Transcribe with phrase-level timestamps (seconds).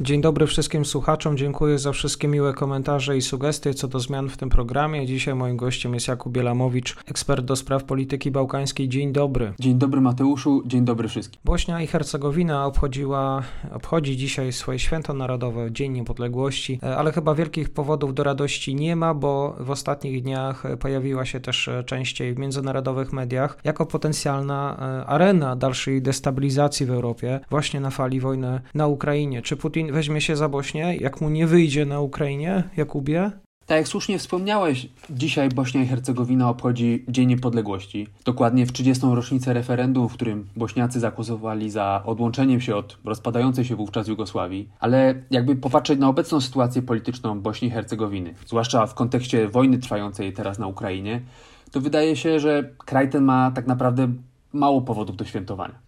[0.00, 1.36] Dzień dobry wszystkim słuchaczom.
[1.36, 5.06] Dziękuję za wszystkie miłe komentarze i sugestie co do zmian w tym programie.
[5.06, 8.88] Dzisiaj moim gościem jest Jakub Bielamowicz, ekspert do spraw polityki bałkańskiej.
[8.88, 9.52] Dzień dobry.
[9.58, 11.40] Dzień dobry Mateuszu, dzień dobry wszystkim.
[11.44, 18.14] Bośnia i Hercegowina obchodziła, obchodzi dzisiaj swoje święto narodowe, Dzień Niepodległości, ale chyba wielkich powodów
[18.14, 23.58] do radości nie ma, bo w ostatnich dniach pojawiła się też częściej w międzynarodowych mediach
[23.64, 29.42] jako potencjalna e, arena dalszej destabilizacji w Europie, właśnie na fali wojny na Ukrainie.
[29.42, 33.30] Czy Putin Weźmie się za Bośnię, jak mu nie wyjdzie na Ukrainie, Jakubie?
[33.66, 38.06] Tak jak słusznie wspomniałeś, dzisiaj Bośnia i Hercegowina obchodzi Dzień Niepodległości.
[38.24, 39.06] Dokładnie w 30.
[39.12, 44.68] rocznicę referendum, w którym Bośniacy zagłosowali za odłączeniem się od rozpadającej się wówczas Jugosławii.
[44.80, 50.32] Ale jakby popatrzeć na obecną sytuację polityczną Bośni i Hercegowiny, zwłaszcza w kontekście wojny trwającej
[50.32, 51.20] teraz na Ukrainie,
[51.70, 54.12] to wydaje się, że kraj ten ma tak naprawdę
[54.52, 55.83] mało powodów do świętowania.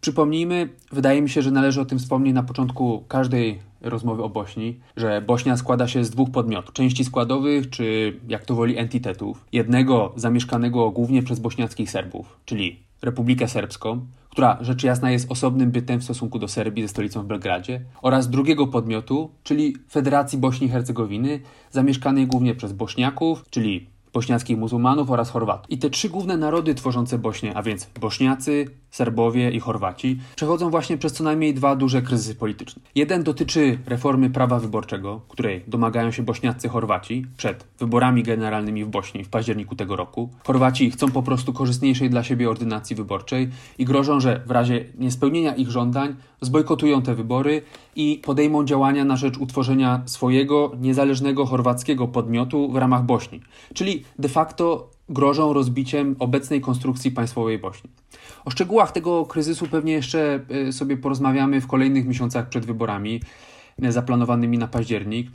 [0.00, 4.80] Przypomnijmy, wydaje mi się, że należy o tym wspomnieć na początku każdej rozmowy o Bośni,
[4.96, 9.44] że Bośnia składa się z dwóch podmiotów, części składowych, czy jak to woli entitetów.
[9.52, 16.00] Jednego zamieszkanego głównie przez bośniackich Serbów, czyli Republikę Serbską, która rzecz jasna jest osobnym bytem
[16.00, 20.70] w stosunku do Serbii ze stolicą w Belgradzie, oraz drugiego podmiotu, czyli Federacji Bośni i
[20.70, 21.40] Hercegowiny,
[21.70, 25.70] zamieszkanej głównie przez Bośniaków, czyli bośniackich muzułmanów oraz Chorwatów.
[25.70, 30.98] I te trzy główne narody tworzące Bośnię, a więc Bośniacy, Serbowie i Chorwaci, przechodzą właśnie
[30.98, 32.82] przez co najmniej dwa duże kryzysy polityczne.
[32.94, 39.24] Jeden dotyczy reformy prawa wyborczego, której domagają się bośniacy Chorwaci przed wyborami generalnymi w Bośni
[39.24, 40.30] w październiku tego roku.
[40.46, 45.54] Chorwaci chcą po prostu korzystniejszej dla siebie ordynacji wyborczej i grożą, że w razie niespełnienia
[45.54, 47.62] ich żądań zbojkotują te wybory
[47.96, 53.40] i podejmą działania na rzecz utworzenia swojego niezależnego chorwackiego podmiotu w ramach Bośni,
[53.74, 57.90] czyli de facto grożą rozbiciem obecnej konstrukcji państwowej Bośni.
[58.44, 63.20] O szczegółach tego kryzysu pewnie jeszcze y, sobie porozmawiamy w kolejnych miesiącach przed wyborami
[63.84, 65.30] y, zaplanowanymi na październik.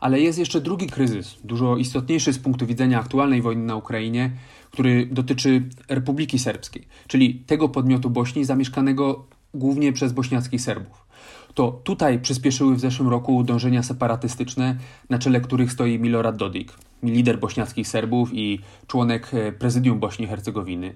[0.00, 4.30] Ale jest jeszcze drugi kryzys, dużo istotniejszy z punktu widzenia aktualnej wojny na Ukrainie,
[4.70, 11.06] który dotyczy Republiki Serbskiej, czyli tego podmiotu Bośni zamieszkanego głównie przez bośniackich Serbów.
[11.54, 14.76] To tutaj przyspieszyły w zeszłym roku dążenia separatystyczne,
[15.10, 16.72] na czele których stoi Milorad Dodik,
[17.02, 20.94] lider bośniackich Serbów i członek e, prezydium Bośni i Hercegowiny,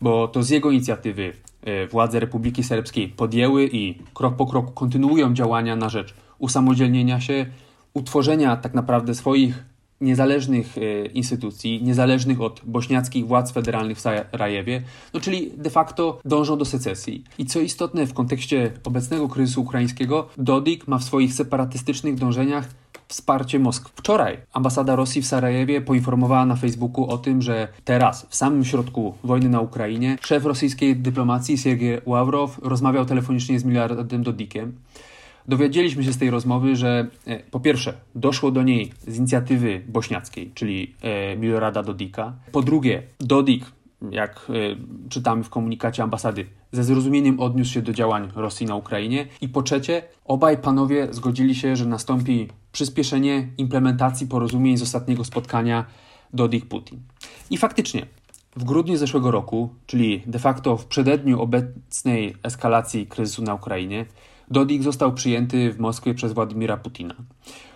[0.00, 1.32] bo to z jego inicjatywy
[1.62, 7.46] e, władze Republiki Serbskiej podjęły i krok po kroku kontynuują działania na rzecz usamodzielnienia się,
[7.94, 9.71] utworzenia tak naprawdę swoich
[10.02, 14.82] niezależnych e, instytucji, niezależnych od bośniackich władz federalnych w Sarajewie,
[15.14, 17.24] no czyli de facto dążą do secesji.
[17.38, 22.68] I co istotne w kontekście obecnego kryzysu ukraińskiego, Dodik ma w swoich separatystycznych dążeniach
[23.08, 23.90] wsparcie Moskwy.
[23.94, 29.14] Wczoraj ambasada Rosji w Sarajewie poinformowała na Facebooku o tym, że teraz, w samym środku
[29.24, 34.72] wojny na Ukrainie, szef rosyjskiej dyplomacji Sergiej Ławrow rozmawiał telefonicznie z miliardem Dodikiem.
[35.48, 40.50] Dowiedzieliśmy się z tej rozmowy, że e, po pierwsze doszło do niej z inicjatywy bośniackiej,
[40.54, 42.32] czyli e, Milorada Dodika.
[42.52, 43.64] Po drugie, Dodik,
[44.10, 44.52] jak e,
[45.08, 49.26] czytamy w komunikacie ambasady, ze zrozumieniem odniósł się do działań Rosji na Ukrainie.
[49.40, 55.84] I po trzecie, obaj panowie zgodzili się, że nastąpi przyspieszenie implementacji porozumień z ostatniego spotkania
[56.34, 56.98] Dodik-Putin.
[57.50, 58.06] I faktycznie,
[58.56, 64.06] w grudniu zeszłego roku, czyli de facto w przededniu obecnej eskalacji kryzysu na Ukrainie,
[64.52, 67.14] Dodik został przyjęty w Moskwie przez Władimira Putina.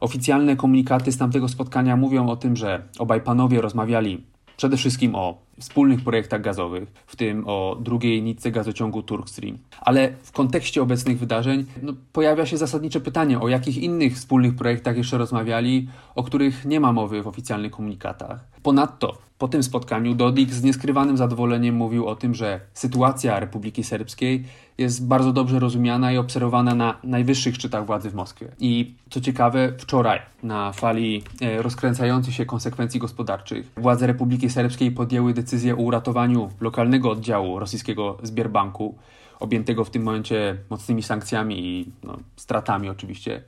[0.00, 4.24] Oficjalne komunikaty z tamtego spotkania mówią o tym, że obaj panowie rozmawiali
[4.56, 9.58] przede wszystkim o wspólnych projektach gazowych, w tym o drugiej nitce gazociągu Turkstream.
[9.80, 14.96] Ale w kontekście obecnych wydarzeń no, pojawia się zasadnicze pytanie, o jakich innych wspólnych projektach
[14.96, 18.44] jeszcze rozmawiali, o których nie ma mowy w oficjalnych komunikatach.
[18.62, 24.44] Ponadto po tym spotkaniu Dodik z nieskrywanym zadowoleniem mówił o tym, że sytuacja Republiki Serbskiej
[24.78, 28.48] jest bardzo dobrze rozumiana i obserwowana na najwyższych szczytach władzy w Moskwie.
[28.58, 35.34] I co ciekawe, wczoraj na fali e, rozkręcających się konsekwencji gospodarczych władze Republiki Serbskiej podjęły
[35.34, 38.98] decyzję o uratowaniu lokalnego oddziału rosyjskiego Zbierbanku,
[39.40, 43.42] objętego w tym momencie mocnymi sankcjami i no, stratami oczywiście.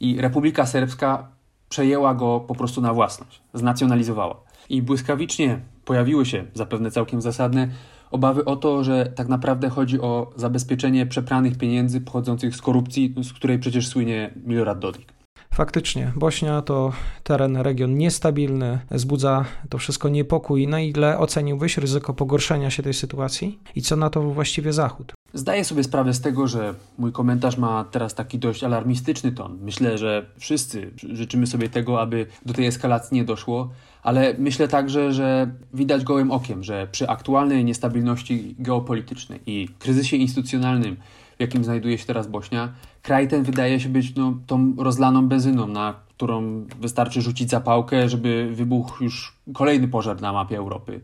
[0.00, 1.28] I Republika Serbska
[1.68, 7.68] przejęła go po prostu na własność, znacjonalizowała i błyskawicznie pojawiły się, zapewne całkiem zasadne,
[8.10, 13.32] obawy o to, że tak naprawdę chodzi o zabezpieczenie przepranych pieniędzy pochodzących z korupcji, z
[13.32, 15.19] której przecież słynie Milorad Dodik.
[15.54, 16.92] Faktycznie, Bośnia to
[17.22, 20.68] teren, region niestabilny, wzbudza to wszystko niepokój.
[20.68, 25.12] Na ile oceniłbyś ryzyko pogorszenia się tej sytuacji i co na to właściwie Zachód?
[25.34, 29.58] Zdaję sobie sprawę z tego, że mój komentarz ma teraz taki dość alarmistyczny ton.
[29.62, 33.70] Myślę, że wszyscy życzymy sobie tego, aby do tej eskalacji nie doszło,
[34.02, 40.96] ale myślę także, że widać gołym okiem, że przy aktualnej niestabilności geopolitycznej i kryzysie instytucjonalnym,
[41.36, 42.72] w jakim znajduje się teraz Bośnia,
[43.02, 48.50] kraj ten wydaje się być no, tą rozlaną benzyną, na którą wystarczy rzucić zapałkę, żeby
[48.54, 51.00] wybuchł już kolejny pożar na mapie Europy.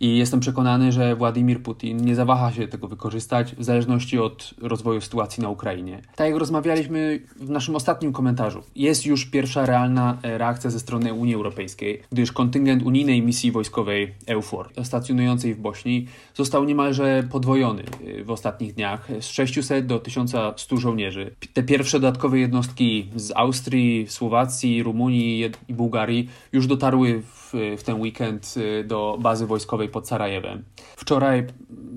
[0.00, 5.00] I jestem przekonany, że Władimir Putin nie zawaha się tego wykorzystać w zależności od rozwoju
[5.00, 6.02] sytuacji na Ukrainie.
[6.16, 11.14] Tak jak rozmawialiśmy w naszym ostatnim komentarzu, jest już pierwsza realna e, reakcja ze strony
[11.14, 18.24] Unii Europejskiej, gdyż kontyngent unijnej misji wojskowej EUFOR stacjonującej w Bośni został niemalże podwojony e,
[18.24, 21.34] w ostatnich dniach z 600 do 1100 żołnierzy.
[21.52, 28.00] Te pierwsze dodatkowe jednostki z Austrii, Słowacji, Rumunii i Bułgarii już dotarły w, w ten
[28.00, 30.64] weekend e, do bazy wojskowej pod Sarajewem.
[30.96, 31.46] Wczoraj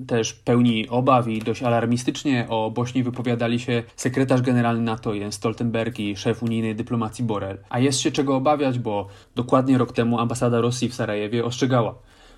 [0.06, 5.98] też pełni obaw i dość alarmistycznie o Bośni wypowiadali się sekretarz generalny NATO Jens Stoltenberg
[5.98, 7.58] i szef unijnej dyplomacji Borrell.
[7.68, 11.94] A jest się czego obawiać, bo dokładnie rok temu ambasada Rosji w Sarajewie ostrzegała,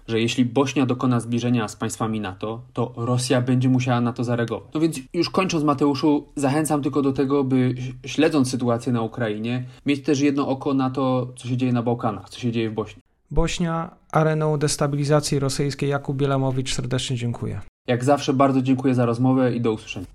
[0.08, 4.68] że jeśli Bośnia dokona zbliżenia z państwami NATO, to Rosja będzie musiała na to zareagować.
[4.74, 7.74] No więc już kończąc Mateuszu, zachęcam tylko do tego, by
[8.06, 12.28] śledząc sytuację na Ukrainie, mieć też jedno oko na to, co się dzieje na Bałkanach,
[12.28, 13.02] co się dzieje w Bośni.
[13.30, 15.90] Bośnia areną destabilizacji rosyjskiej.
[15.90, 17.60] Jakub Bielamowicz, serdecznie dziękuję.
[17.86, 20.06] Jak zawsze bardzo dziękuję za rozmowę i do usłyszenia.